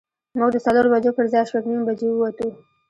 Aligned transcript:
موږ 0.37 0.49
د 0.53 0.57
څلورو 0.65 0.91
بجو 0.93 1.11
پر 1.17 1.25
ځای 1.33 1.43
شپږ 1.49 1.63
نیمې 1.69 1.83
بجې 1.89 2.07
ووتو. 2.11 2.47